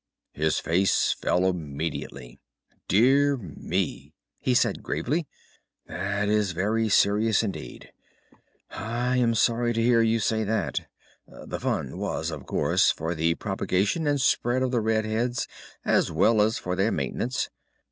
"His 0.33 0.57
face 0.57 1.11
fell 1.13 1.45
immediately. 1.45 2.39
"'Dear 2.87 3.37
me!' 3.37 4.15
he 4.39 4.55
said 4.55 4.81
gravely, 4.81 5.27
'that 5.85 6.27
is 6.27 6.53
very 6.53 6.89
serious 6.89 7.43
indeed! 7.43 7.91
I 8.71 9.17
am 9.17 9.35
sorry 9.35 9.73
to 9.73 9.83
hear 9.83 10.01
you 10.01 10.19
say 10.19 10.43
that. 10.43 10.87
The 11.27 11.59
fund 11.59 11.99
was, 11.99 12.31
of 12.31 12.47
course, 12.47 12.89
for 12.89 13.13
the 13.13 13.35
propagation 13.35 14.07
and 14.07 14.19
spread 14.19 14.63
of 14.63 14.71
the 14.71 14.81
red 14.81 15.05
heads 15.05 15.47
as 15.85 16.11
well 16.11 16.41
as 16.41 16.57
for 16.57 16.75
their 16.75 16.91
maintenance. 16.91 17.51